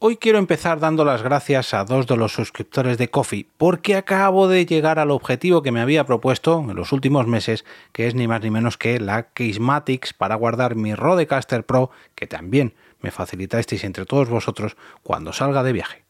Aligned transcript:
Hoy 0.00 0.16
quiero 0.16 0.38
empezar 0.38 0.78
dando 0.78 1.04
las 1.04 1.24
gracias 1.24 1.74
a 1.74 1.84
dos 1.84 2.06
de 2.06 2.16
los 2.16 2.32
suscriptores 2.32 2.98
de 2.98 3.10
Coffee 3.10 3.48
porque 3.56 3.96
acabo 3.96 4.46
de 4.46 4.64
llegar 4.64 5.00
al 5.00 5.10
objetivo 5.10 5.60
que 5.60 5.72
me 5.72 5.80
había 5.80 6.06
propuesto 6.06 6.60
en 6.60 6.76
los 6.76 6.92
últimos 6.92 7.26
meses, 7.26 7.64
que 7.90 8.06
es 8.06 8.14
ni 8.14 8.28
más 8.28 8.40
ni 8.40 8.48
menos 8.48 8.78
que 8.78 9.00
la 9.00 9.24
Casematics 9.24 10.12
para 10.12 10.36
guardar 10.36 10.76
mi 10.76 10.94
Rodecaster 10.94 11.66
Pro, 11.66 11.90
que 12.14 12.28
también 12.28 12.74
me 13.00 13.10
facilitasteis 13.10 13.82
entre 13.82 14.06
todos 14.06 14.28
vosotros 14.28 14.76
cuando 15.02 15.32
salga 15.32 15.64
de 15.64 15.72
viaje. 15.72 16.04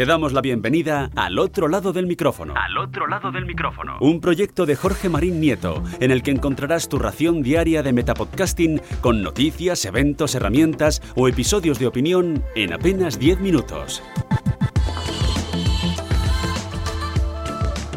Te 0.00 0.06
damos 0.06 0.32
la 0.32 0.40
bienvenida 0.40 1.10
al 1.14 1.38
otro 1.38 1.68
lado 1.68 1.92
del 1.92 2.06
micrófono. 2.06 2.54
Al 2.56 2.78
otro 2.78 3.06
lado 3.06 3.30
del 3.30 3.44
micrófono. 3.44 3.98
Un 4.00 4.22
proyecto 4.22 4.64
de 4.64 4.74
Jorge 4.74 5.10
Marín 5.10 5.42
Nieto, 5.42 5.84
en 6.00 6.10
el 6.10 6.22
que 6.22 6.30
encontrarás 6.30 6.88
tu 6.88 6.98
ración 6.98 7.42
diaria 7.42 7.82
de 7.82 7.92
metapodcasting 7.92 8.80
con 9.02 9.22
noticias, 9.22 9.84
eventos, 9.84 10.34
herramientas 10.34 11.02
o 11.16 11.28
episodios 11.28 11.78
de 11.78 11.86
opinión 11.86 12.42
en 12.54 12.72
apenas 12.72 13.18
10 13.18 13.40
minutos. 13.40 14.02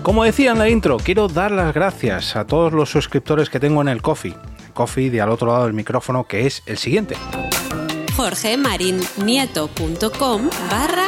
Como 0.02 0.26
decía 0.26 0.52
en 0.52 0.60
la 0.60 0.68
intro, 0.68 0.98
quiero 0.98 1.30
dar 1.30 1.54
las 1.54 1.74
gracias 1.74 2.36
a 2.36 2.46
todos 2.46 2.74
los 2.74 2.90
suscriptores 2.90 3.50
que 3.50 3.62
tengo 3.62 3.82
en 3.82 3.88
el 3.88 4.02
Coffee. 4.02 4.36
Coffee 4.74 5.10
de 5.10 5.22
al 5.22 5.30
otro 5.30 5.48
lado 5.48 5.64
del 5.64 5.74
micrófono, 5.74 6.26
que 6.26 6.48
es 6.48 6.64
el 6.66 6.78
siguiente. 6.78 7.16
jorgemarinieto.com 8.18 10.50
barra 10.70 11.06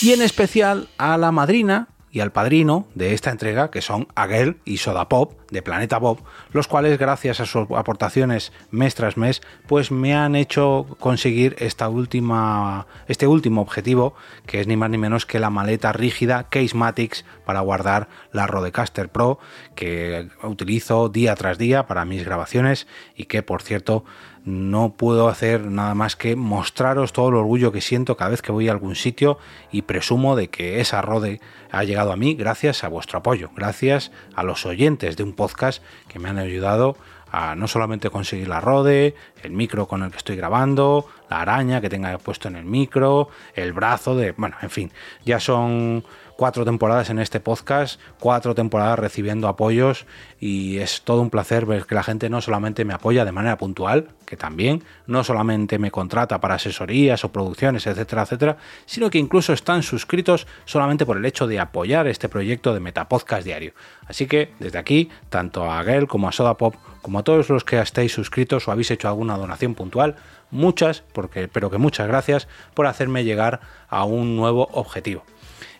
Y 0.00 0.12
en 0.12 0.22
especial 0.22 0.88
a 0.98 1.16
la 1.18 1.30
madrina 1.32 1.88
y 2.16 2.20
al 2.20 2.32
padrino 2.32 2.86
de 2.94 3.12
esta 3.12 3.30
entrega, 3.30 3.70
que 3.70 3.82
son 3.82 4.08
Aguel 4.14 4.56
y 4.64 4.78
Soda 4.78 5.06
Pop 5.06 5.34
de 5.50 5.60
Planeta 5.60 6.00
Pop, 6.00 6.20
los 6.50 6.66
cuales 6.66 6.98
gracias 6.98 7.40
a 7.40 7.44
sus 7.44 7.66
aportaciones 7.76 8.52
mes 8.70 8.94
tras 8.94 9.18
mes, 9.18 9.42
pues 9.66 9.90
me 9.90 10.14
han 10.14 10.34
hecho 10.34 10.96
conseguir 10.98 11.56
esta 11.58 11.90
última, 11.90 12.86
este 13.06 13.26
último 13.26 13.60
objetivo, 13.60 14.14
que 14.46 14.62
es 14.62 14.66
ni 14.66 14.78
más 14.78 14.88
ni 14.88 14.96
menos 14.96 15.26
que 15.26 15.40
la 15.40 15.50
maleta 15.50 15.92
rígida 15.92 16.48
Casematics 16.48 17.26
para 17.44 17.60
guardar 17.60 18.08
la 18.32 18.46
Rodecaster 18.46 19.10
Pro, 19.10 19.38
que 19.74 20.30
utilizo 20.42 21.10
día 21.10 21.34
tras 21.34 21.58
día 21.58 21.86
para 21.86 22.06
mis 22.06 22.24
grabaciones 22.24 22.86
y 23.14 23.24
que 23.24 23.42
por 23.42 23.60
cierto 23.60 24.06
no 24.46 24.94
puedo 24.96 25.28
hacer 25.28 25.66
nada 25.66 25.94
más 25.94 26.14
que 26.14 26.36
mostraros 26.36 27.12
todo 27.12 27.28
el 27.28 27.34
orgullo 27.34 27.72
que 27.72 27.80
siento 27.80 28.16
cada 28.16 28.30
vez 28.30 28.42
que 28.42 28.52
voy 28.52 28.68
a 28.68 28.72
algún 28.72 28.94
sitio 28.94 29.38
y 29.72 29.82
presumo 29.82 30.36
de 30.36 30.48
que 30.48 30.80
esa 30.80 31.02
Rode 31.02 31.40
ha 31.72 31.82
llegado 31.82 32.12
a 32.12 32.16
mí 32.16 32.34
gracias 32.34 32.84
a 32.84 32.88
vuestro 32.88 33.18
apoyo, 33.18 33.50
gracias 33.56 34.12
a 34.36 34.44
los 34.44 34.64
oyentes 34.64 35.16
de 35.16 35.24
un 35.24 35.32
podcast 35.32 35.82
que 36.06 36.20
me 36.20 36.28
han 36.28 36.38
ayudado 36.38 36.96
a 37.32 37.56
no 37.56 37.66
solamente 37.66 38.08
conseguir 38.08 38.46
la 38.46 38.60
Rode, 38.60 39.16
el 39.42 39.50
micro 39.50 39.88
con 39.88 40.04
el 40.04 40.12
que 40.12 40.18
estoy 40.18 40.36
grabando, 40.36 41.08
la 41.28 41.40
araña 41.40 41.80
que 41.80 41.88
tenga 41.88 42.16
puesto 42.18 42.46
en 42.46 42.54
el 42.54 42.64
micro, 42.64 43.28
el 43.54 43.72
brazo 43.72 44.14
de... 44.14 44.30
Bueno, 44.32 44.56
en 44.62 44.70
fin, 44.70 44.92
ya 45.24 45.40
son 45.40 46.04
cuatro 46.36 46.64
temporadas 46.64 47.10
en 47.10 47.18
este 47.18 47.40
podcast, 47.40 48.00
cuatro 48.20 48.54
temporadas 48.54 48.98
recibiendo 48.98 49.48
apoyos 49.48 50.06
y 50.38 50.78
es 50.78 51.02
todo 51.02 51.22
un 51.22 51.30
placer 51.30 51.66
ver 51.66 51.86
que 51.86 51.94
la 51.94 52.02
gente 52.02 52.28
no 52.28 52.40
solamente 52.40 52.84
me 52.84 52.94
apoya 52.94 53.24
de 53.24 53.32
manera 53.32 53.56
puntual, 53.56 54.08
que 54.26 54.36
también, 54.36 54.84
no 55.06 55.24
solamente 55.24 55.78
me 55.78 55.90
contrata 55.90 56.40
para 56.40 56.56
asesorías 56.56 57.24
o 57.24 57.32
producciones, 57.32 57.86
etcétera, 57.86 58.22
etcétera, 58.22 58.56
sino 58.84 59.08
que 59.10 59.18
incluso 59.18 59.52
están 59.52 59.82
suscritos 59.82 60.46
solamente 60.66 61.06
por 61.06 61.16
el 61.16 61.24
hecho 61.24 61.46
de 61.46 61.58
apoyar 61.58 62.06
este 62.06 62.28
proyecto 62.28 62.74
de 62.74 62.80
Metapodcast 62.80 63.44
Diario. 63.44 63.72
Así 64.06 64.26
que 64.26 64.52
desde 64.58 64.78
aquí, 64.78 65.10
tanto 65.30 65.70
a 65.70 65.82
Gael 65.82 66.06
como 66.06 66.28
a 66.28 66.32
Sodapop, 66.32 66.74
como 67.00 67.20
a 67.20 67.22
todos 67.22 67.48
los 67.48 67.64
que 67.64 67.80
estéis 67.80 68.12
suscritos 68.12 68.66
o 68.66 68.72
habéis 68.72 68.90
hecho 68.90 69.08
alguna 69.08 69.38
donación 69.38 69.74
puntual, 69.74 70.16
muchas, 70.50 71.02
porque, 71.12 71.48
pero 71.48 71.70
que 71.70 71.78
muchas 71.78 72.08
gracias 72.08 72.48
por 72.74 72.86
hacerme 72.86 73.24
llegar 73.24 73.60
a 73.88 74.04
un 74.04 74.36
nuevo 74.36 74.68
objetivo. 74.72 75.24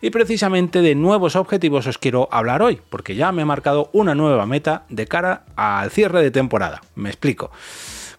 Y 0.00 0.10
precisamente 0.10 0.82
de 0.82 0.94
nuevos 0.94 1.36
objetivos 1.36 1.86
os 1.86 1.98
quiero 1.98 2.28
hablar 2.30 2.62
hoy, 2.62 2.80
porque 2.88 3.14
ya 3.14 3.32
me 3.32 3.42
he 3.42 3.44
marcado 3.44 3.90
una 3.92 4.14
nueva 4.14 4.46
meta 4.46 4.84
de 4.88 5.06
cara 5.06 5.44
al 5.56 5.90
cierre 5.90 6.22
de 6.22 6.30
temporada. 6.30 6.82
Me 6.94 7.08
explico. 7.08 7.50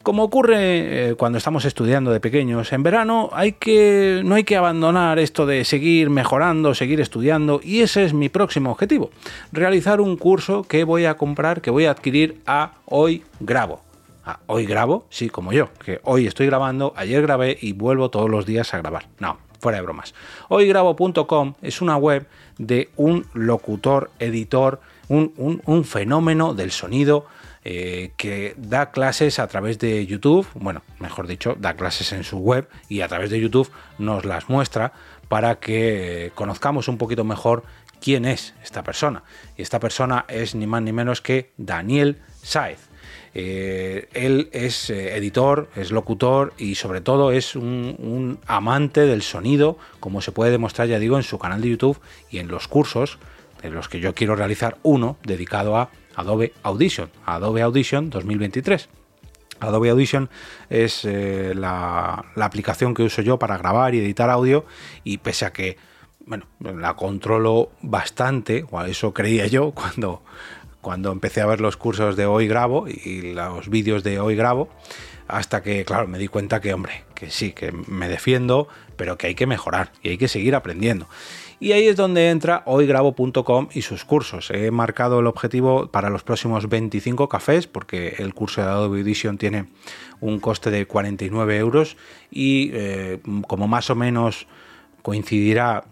Como 0.08 0.24
ocurre 0.24 1.10
eh, 1.10 1.16
cuando 1.16 1.38
estamos 1.38 1.66
estudiando 1.66 2.12
de 2.12 2.22
pequeños, 2.22 2.72
en 2.72 2.82
verano 2.82 3.30
no 3.30 3.36
hay 3.36 3.52
que 3.52 4.56
abandonar 4.58 5.20
esto 5.20 5.46
de 5.46 5.66
seguir 5.66 6.10
mejorando, 6.10 6.74
seguir 6.74 7.02
estudiando, 7.02 7.60
y 7.62 7.82
ese 7.82 8.06
es 8.06 8.14
mi 8.14 8.30
próximo 8.30 8.72
objetivo. 8.72 9.12
Realizar 9.52 10.00
un 10.00 10.16
curso 10.16 10.64
que 10.64 10.86
voy 10.86 11.04
a 11.04 11.16
comprar, 11.16 11.60
que 11.62 11.72
voy 11.72 11.86
a 11.86 11.92
adquirir 11.92 12.40
a 12.46 12.76
Hoy 12.86 13.24
Grabo. 13.42 13.82
A 14.24 14.40
hoy 14.48 14.66
grabo, 14.66 15.06
sí, 15.10 15.30
como 15.30 15.54
yo, 15.54 15.70
que 15.86 16.02
hoy 16.04 16.28
estoy 16.28 16.48
grabando, 16.48 16.92
ayer 16.98 17.22
grabé 17.22 17.58
y 17.62 17.72
vuelvo 17.72 18.10
todos 18.10 18.30
los 18.30 18.46
días 18.46 18.74
a 18.74 18.78
grabar. 18.78 19.08
No, 19.20 19.38
fuera 19.60 19.78
de 19.78 19.84
bromas. 19.84 20.14
Hoygrabo.com 20.50 21.56
es 21.62 21.82
una 21.82 21.98
web 21.98 22.28
de 22.58 22.90
un 22.96 23.26
locutor, 23.34 24.12
editor, 24.20 24.80
un, 25.10 25.84
fenómeno 25.86 26.54
del 26.54 26.72
sonido 26.72 27.26
eh, 27.64 28.12
que 28.18 28.54
da 28.58 28.92
clases 28.92 29.40
a 29.40 29.48
través 29.48 29.80
de 29.80 30.06
YouTube, 30.06 30.48
bueno, 30.56 30.82
mejor 31.00 31.28
dicho, 31.28 31.56
da 31.60 31.76
clases 31.76 32.12
en 32.12 32.24
su 32.24 32.38
web 32.38 32.68
y 32.90 33.02
a 33.02 33.08
través 33.08 33.30
de 33.30 33.40
YouTube 33.40 33.70
nos 33.98 34.26
las 34.26 34.50
muestra 34.50 34.94
para 35.28 35.60
que 35.60 36.32
conozcamos 36.36 36.88
un 36.88 36.98
poquito 36.98 37.24
mejor 37.24 37.64
quién 38.00 38.26
es 38.26 38.54
esta 38.64 38.84
persona. 38.84 39.24
Y 39.58 39.62
esta 39.62 39.80
persona 39.80 40.26
es 40.28 40.56
ni 40.56 40.68
más 40.68 40.82
ni 40.82 40.94
menos 40.94 41.22
que 41.22 41.52
Daniel 41.58 42.22
Saez. 42.42 42.80
Eh, 43.34 44.10
él 44.14 44.50
es 44.52 44.90
eh, 44.90 45.16
editor, 45.16 45.70
es 45.76 45.92
locutor 45.92 46.54
y 46.58 46.76
sobre 46.76 47.02
todo 47.02 47.32
es 47.32 47.56
un, 47.56 48.40
amante 48.48 49.02
del 49.02 49.22
sonido, 49.22 49.78
como 50.00 50.22
se 50.22 50.32
puede 50.32 50.52
demostrar, 50.52 50.88
ya 50.88 51.00
digo, 51.00 51.18
en 51.18 51.24
su 51.24 51.38
canal 51.38 51.62
de 51.62 51.70
YouTube 51.70 52.00
y 52.30 52.40
en 52.40 52.48
los 52.48 52.68
cursos, 52.68 53.20
de 53.62 53.70
los 53.70 53.90
que 53.90 54.00
yo 54.00 54.14
quiero 54.14 54.36
realizar 54.36 54.78
uno 54.84 55.18
dedicado 55.24 55.78
a 55.78 55.90
Adobe 56.16 56.54
Audition, 56.64 57.10
Adobe 57.26 57.62
Audition 57.62 58.10
2023. 58.10 58.90
Adobe 59.60 59.90
Audition 59.90 60.30
es 60.70 61.06
eh, 61.06 61.54
la, 61.56 62.26
aplicación 62.36 62.94
que 62.94 63.04
uso 63.04 63.22
yo 63.22 63.38
para 63.38 63.58
grabar 63.58 63.96
y 63.96 64.00
editar 64.00 64.30
audio 64.30 64.66
y 65.04 65.18
pese 65.20 65.46
a 65.46 65.54
que 65.54 65.78
bueno, 66.26 66.46
la 66.60 66.96
controlo 66.96 67.72
bastante, 67.82 68.66
o 68.70 68.82
eso 68.84 69.14
creía 69.14 69.48
yo 69.48 69.72
cuando, 69.72 70.24
cuando 70.88 71.12
empecé 71.12 71.42
a 71.42 71.46
ver 71.46 71.60
los 71.60 71.76
cursos 71.76 72.16
de 72.16 72.26
Hoy 72.26 72.48
Grabo 72.48 72.88
y 72.88 73.34
los 73.34 73.68
vídeos 73.68 74.06
de 74.06 74.22
Hoy 74.22 74.38
Grabo, 74.38 74.70
hasta 75.28 75.62
que, 75.62 75.84
claro, 75.84 76.08
me 76.08 76.18
di 76.18 76.30
cuenta 76.30 76.62
que, 76.62 76.74
hombre, 76.74 77.04
que 77.14 77.30
sí, 77.30 77.52
que 77.52 77.74
me 77.74 78.08
defiendo, 78.08 78.70
pero 78.96 79.18
que 79.18 79.28
hay 79.28 79.36
que 79.36 79.48
mejorar 79.48 79.92
y 80.02 80.12
hay 80.12 80.18
que 80.18 80.30
seguir 80.30 80.56
aprendiendo. 80.56 81.10
Y 81.60 81.74
ahí 81.74 81.90
es 81.90 81.98
donde 81.98 82.30
entra 82.30 82.64
hoygrabo.com 82.66 83.68
y 83.74 83.82
sus 83.82 84.06
cursos. 84.06 84.50
He 84.50 84.72
marcado 84.72 85.20
el 85.20 85.28
objetivo 85.28 85.92
para 85.92 86.10
los 86.10 86.24
próximos 86.24 86.70
25 86.70 87.28
cafés, 87.28 87.68
porque 87.68 88.16
el 88.20 88.34
curso 88.34 88.62
de 88.62 88.68
Adobe 88.68 89.02
Edition 89.02 89.38
tiene 89.38 89.66
un 90.22 90.40
coste 90.40 90.72
de 90.72 90.86
49 90.86 91.58
euros 91.58 91.98
y 92.32 92.70
eh, 92.72 93.20
como 93.46 93.68
más 93.68 93.90
o 93.90 93.96
menos 93.96 94.48
coincidirá 95.02 95.84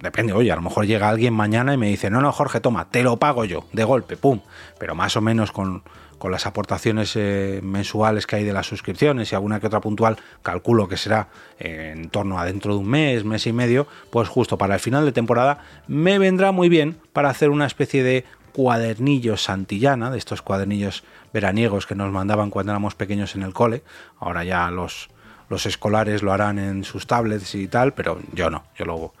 depende, 0.00 0.32
oye, 0.32 0.52
a 0.52 0.56
lo 0.56 0.62
mejor 0.62 0.86
llega 0.86 1.08
alguien 1.08 1.34
mañana 1.34 1.74
y 1.74 1.76
me 1.76 1.88
dice, 1.88 2.10
no, 2.10 2.20
no, 2.20 2.32
Jorge, 2.32 2.60
toma, 2.60 2.90
te 2.90 3.02
lo 3.02 3.16
pago 3.16 3.44
yo, 3.44 3.66
de 3.72 3.84
golpe, 3.84 4.16
pum, 4.16 4.40
pero 4.78 4.94
más 4.94 5.16
o 5.16 5.20
menos 5.20 5.52
con, 5.52 5.82
las 6.30 6.46
aportaciones 6.46 7.14
eh, 7.14 7.60
mensuales 7.62 8.26
que 8.26 8.36
hay 8.36 8.44
de 8.44 8.52
las 8.52 8.66
suscripciones 8.66 9.30
y 9.30 9.36
alguna 9.36 9.60
que 9.60 9.68
otra 9.68 9.80
puntual, 9.80 10.16
calculo 10.42 10.88
que 10.88 10.96
será 10.96 11.28
en 11.60 12.10
torno 12.10 12.40
a 12.40 12.44
dentro 12.44 12.74
de 12.74 12.80
un 12.80 12.88
mes, 12.88 13.24
mes 13.24 13.46
y 13.46 13.52
medio, 13.52 13.86
pues 14.10 14.28
justo 14.28 14.58
para 14.58 14.74
el 14.74 14.80
final 14.80 15.04
de 15.04 15.12
temporada 15.12 15.60
me 15.86 16.18
vendrá 16.18 16.50
muy 16.50 16.68
bien 16.68 16.98
para 17.12 17.30
hacer 17.30 17.50
una 17.50 17.66
especie 17.66 18.02
de 18.02 18.24
cuadernillo 18.52 19.36
santillana, 19.36 20.10
de 20.10 20.18
estos 20.18 20.42
cuadernillos 20.42 21.04
veraniegos 21.32 21.86
que 21.86 21.94
nos 21.94 22.10
mandaban 22.10 22.50
cuando 22.50 22.72
éramos 22.72 22.96
pequeños 22.96 23.36
en 23.36 23.42
el 23.42 23.52
cole, 23.52 23.84
ahora 24.18 24.42
ya 24.42 24.68
los, 24.72 25.10
los 25.48 25.66
escolares 25.66 26.22
lo 26.22 26.32
harán 26.32 26.58
en 26.58 26.84
sus 26.84 27.06
tablets 27.06 27.54
y 27.54 27.68
tal, 27.68 27.94
pero 27.94 28.20
yo 28.32 28.50
no, 28.50 28.64
yo 28.76 28.84
lo 28.84 29.12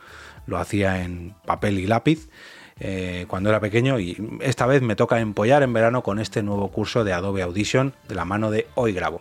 lo 0.48 0.58
hacía 0.58 1.04
en 1.04 1.34
papel 1.46 1.78
y 1.78 1.86
lápiz 1.86 2.28
eh, 2.80 3.26
cuando 3.28 3.50
era 3.50 3.60
pequeño 3.60 4.00
y 4.00 4.16
esta 4.40 4.66
vez 4.66 4.82
me 4.82 4.96
toca 4.96 5.20
empollar 5.20 5.62
en 5.62 5.72
verano 5.72 6.02
con 6.02 6.18
este 6.18 6.42
nuevo 6.42 6.68
curso 6.70 7.04
de 7.04 7.12
Adobe 7.12 7.42
Audition 7.42 7.94
de 8.08 8.14
la 8.14 8.24
mano 8.24 8.50
de 8.50 8.66
Hoy 8.74 8.92
Grabo. 8.92 9.20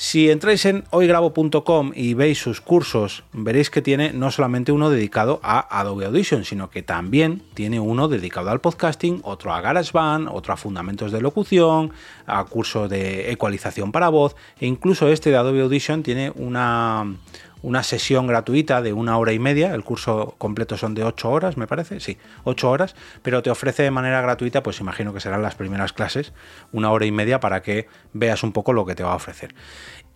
Si 0.00 0.30
entráis 0.30 0.64
en 0.64 0.84
hoygrabo.com 0.90 1.90
y 1.92 2.14
veis 2.14 2.38
sus 2.38 2.60
cursos, 2.60 3.24
veréis 3.32 3.68
que 3.68 3.82
tiene 3.82 4.12
no 4.12 4.30
solamente 4.30 4.70
uno 4.70 4.90
dedicado 4.90 5.40
a 5.42 5.80
Adobe 5.80 6.06
Audition, 6.06 6.44
sino 6.44 6.70
que 6.70 6.84
también 6.84 7.42
tiene 7.54 7.80
uno 7.80 8.06
dedicado 8.06 8.50
al 8.50 8.60
podcasting, 8.60 9.18
otro 9.24 9.52
a 9.52 9.60
GarageBand, 9.60 10.28
otro 10.30 10.54
a 10.54 10.56
fundamentos 10.56 11.10
de 11.10 11.20
locución, 11.20 11.90
a 12.26 12.44
curso 12.44 12.86
de 12.86 13.32
ecualización 13.32 13.90
para 13.90 14.08
voz, 14.08 14.36
e 14.60 14.66
incluso 14.66 15.08
este 15.08 15.30
de 15.30 15.36
Adobe 15.36 15.62
Audition 15.62 16.04
tiene 16.04 16.30
una, 16.36 17.16
una 17.62 17.82
sesión 17.82 18.26
gratuita 18.26 18.82
de 18.82 18.92
una 18.92 19.18
hora 19.18 19.32
y 19.32 19.38
media. 19.38 19.74
El 19.74 19.84
curso 19.84 20.34
completo 20.38 20.76
son 20.76 20.94
de 20.94 21.04
ocho 21.04 21.30
horas, 21.30 21.56
me 21.56 21.66
parece. 21.66 22.00
Sí, 22.00 22.18
ocho 22.44 22.70
horas, 22.70 22.94
pero 23.22 23.42
te 23.42 23.50
ofrece 23.50 23.82
de 23.82 23.90
manera 23.90 24.20
gratuita, 24.20 24.62
pues 24.62 24.80
imagino 24.80 25.12
que 25.12 25.20
serán 25.20 25.42
las 25.42 25.54
primeras 25.54 25.92
clases, 25.92 26.32
una 26.72 26.90
hora 26.90 27.06
y 27.06 27.12
media 27.12 27.40
para 27.40 27.62
que 27.62 27.88
veas 28.12 28.42
un 28.42 28.52
poco 28.52 28.72
lo 28.72 28.86
que 28.86 28.94
te 28.94 29.02
va 29.02 29.12
a 29.12 29.16
ofrecer. 29.16 29.54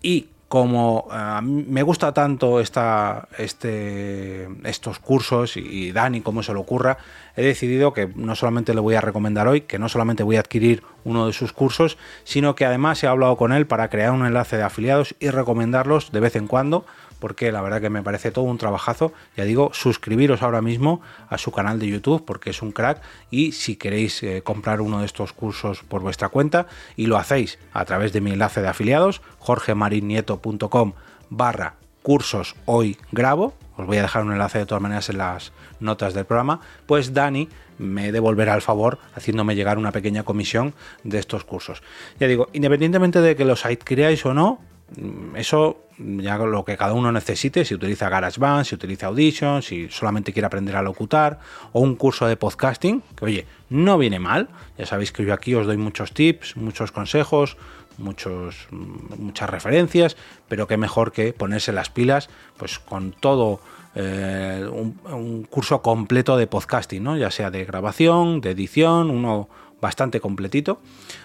Y 0.01 0.29
como 0.53 1.09
eh, 1.11 1.41
me 1.43 1.83
gusta 1.83 2.13
tanto 2.13 2.61
esta, 2.61 3.27
este, 3.39 4.49
estos 4.69 4.99
cursos 4.99 5.57
y, 5.57 5.93
Dani, 5.93 6.21
cómo 6.21 6.43
se 6.43 6.53
le 6.53 6.59
ocurra, 6.59 6.99
he 7.37 7.43
decidido 7.43 7.95
que 7.95 8.09
no 8.15 8.37
solamente 8.37 8.75
le 8.75 8.81
voy 8.81 8.95
a 8.95 9.01
recomendar 9.01 9.49
hoy, 9.49 9.63
que 9.63 9.79
no 9.79 9.89
solamente 9.89 10.23
voy 10.23 10.37
a 10.37 10.41
adquirir 10.41 10.83
uno 11.05 11.27
de 11.27 11.33
sus 11.33 11.53
cursos, 11.53 11.99
sino 12.25 12.55
que 12.55 12.65
además 12.65 13.03
he 13.03 13.07
hablado 13.07 13.37
con 13.37 13.53
él 13.53 13.67
para 13.67 13.89
crear 13.89 14.13
un 14.13 14.27
enlace 14.27 14.57
de 14.57 14.63
afiliados 14.63 15.15
y 15.21 15.31
recomendarlos 15.31 16.13
de 16.13 16.21
vez 16.21 16.37
en 16.37 16.47
cuando 16.47 16.85
porque 17.23 17.53
la 17.53 17.63
verdad 17.63 17.81
que 17.81 17.89
me 17.89 18.03
parece 18.03 18.33
todo 18.33 18.47
un 18.47 18.59
trabajazo. 18.59 19.13
Ya 19.37 19.45
digo, 19.45 19.71
suscribiros 19.73 20.43
ahora 20.43 20.61
mismo 20.61 21.03
a 21.29 21.39
su 21.39 21.53
canal 21.53 21.79
de 21.79 21.87
YouTube 21.87 22.25
porque 22.25 22.51
es 22.51 22.63
un 22.63 22.73
crack 22.73 23.01
y 23.31 23.53
si 23.53 23.77
queréis 23.77 24.21
eh, 24.25 24.43
comprar 24.43 24.81
uno 24.81 24.99
de 24.99 25.07
estos 25.07 25.33
cursos 25.33 25.85
por 25.85 26.03
vuestra 26.03 26.31
cuenta 26.31 26.67
y 26.97 27.07
lo 27.07 27.17
hacéis 27.19 27.61
a 27.73 27.85
través 27.85 28.13
de 28.13 28.21
mi 28.21 28.33
enlace 28.33 28.61
de 28.61 28.67
afiliados, 28.67 29.23
jorgemarinieto.com 29.39 30.95
barra 31.31 31.82
cursos 32.03 32.57
hoy 32.67 32.99
grabo, 33.13 33.55
os 33.77 33.87
voy 33.87 33.99
a 33.99 34.03
dejar 34.03 34.25
un 34.25 34.33
enlace 34.33 34.59
de 34.59 34.67
todas 34.67 34.83
maneras 34.83 35.09
en 35.09 35.19
las 35.19 35.53
notas 35.81 36.15
del 36.15 36.25
programa, 36.25 36.61
pues 36.87 37.15
Dani 37.15 37.49
me 37.79 38.13
devolverá 38.13 38.55
el 38.55 38.63
favor 38.63 38.99
haciéndome 39.15 39.55
llegar 39.55 39.79
una 39.79 39.93
pequeña 39.93 40.23
comisión 40.23 40.75
de 41.05 41.19
estos 41.19 41.45
cursos. 41.45 41.83
Ya 42.21 42.27
digo, 42.27 42.49
independientemente 42.53 43.21
de 43.21 43.35
que 43.35 43.45
los 43.45 43.65
adquiráis 43.65 44.25
o 44.27 44.35
no, 44.35 44.61
Mm, 44.97 45.37
eso 45.37 45.79
ya 45.99 46.37
lo 46.39 46.65
que 46.65 46.77
cada 46.77 46.95
uno 46.95 47.13
necesite, 47.13 47.65
si 47.65 47.75
utiliza 47.75 48.09
GarageBand, 48.09 48.65
si 48.65 48.75
utiliza 48.75 49.07
Audition, 49.07 49.63
si 49.63 49.89
solamente 49.89 50.33
quiere 50.33 50.47
aprender 50.47 50.77
a 50.77 50.83
locutar, 50.83 51.39
o 51.73 51.81
un 51.81 51.95
curso 51.95 52.27
de 52.27 52.37
podcasting, 52.37 53.03
que 53.17 53.25
oye, 53.25 53.47
no 53.69 53.99
viene 53.99 54.19
mal. 54.19 54.49
Ya 54.77 54.87
sabéis 54.87 55.13
que 55.13 55.25
yo 55.25 55.33
aquí 55.33 55.55
os 55.55 55.67
doy 55.67 55.77
muchos 55.77 56.13
tips, 56.13 56.57
muchos 56.57 56.93
consejos, 56.93 57.57
muchos, 57.99 58.69
mm, 58.71 59.23
muchas 59.23 59.51
referencias, 59.51 60.17
pero 60.49 60.67
qué 60.67 60.77
mejor 60.77 61.13
que 61.13 61.33
ponerse 61.33 61.73
las 61.73 61.91
pilas 61.91 62.29
pues 62.57 62.79
con 62.79 63.13
todo 63.13 63.61
eh, 63.95 64.67
un, 64.71 64.99
un, 65.05 65.45
curso 65.45 65.83
completo 65.83 66.37
de 66.37 66.47
podcasting, 66.47 67.03
¿no? 67.03 67.17
ya 67.17 67.31
sea 67.31 67.51
de 67.51 67.65
grabación, 67.65 68.41
de 68.41 68.53
edición, 68.53 69.11
uno 69.11 69.49
bastante 69.83 70.21
completito, 70.21 70.81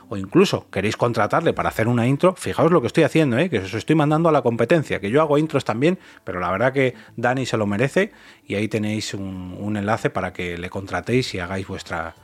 o 0.09 0.17
incluso 0.17 0.65
queréis 0.71 0.97
contratarle 0.97 1.53
para 1.53 1.69
hacer 1.69 1.87
una 1.87 2.07
intro, 2.07 2.33
fijaos 2.35 2.71
lo 2.71 2.81
que 2.81 2.87
estoy 2.87 3.03
haciendo, 3.03 3.37
¿eh? 3.37 3.51
que 3.51 3.59
os 3.59 3.73
estoy 3.73 3.95
mandando 3.95 4.29
a 4.29 4.31
la 4.31 4.41
competencia, 4.41 4.99
que 4.99 5.11
yo 5.11 5.21
hago 5.21 5.37
intros 5.37 5.63
también, 5.63 5.99
pero 6.23 6.39
la 6.39 6.49
verdad 6.49 6.73
que 6.73 6.95
Dani 7.15 7.45
se 7.45 7.55
lo 7.55 7.67
merece 7.67 8.11
y 8.47 8.55
ahí 8.55 8.67
tenéis 8.67 9.13
un, 9.13 9.77
enlace 9.77 10.09
para 10.09 10.33
que 10.33 10.57
le 10.57 10.71
contratéis 10.71 11.35
y 11.35 11.39
hagáis 11.39 11.67
vuestra, 11.67 12.15